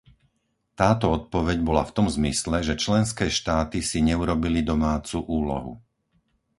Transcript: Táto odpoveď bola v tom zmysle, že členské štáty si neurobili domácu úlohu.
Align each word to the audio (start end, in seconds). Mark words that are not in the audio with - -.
Táto 0.79 1.05
odpoveď 1.17 1.57
bola 1.67 1.83
v 1.85 1.93
tom 1.97 2.07
zmysle, 2.17 2.57
že 2.67 2.81
členské 2.83 3.25
štáty 3.39 3.79
si 3.89 3.99
neurobili 4.09 4.59
domácu 4.71 5.17
úlohu. 5.39 5.73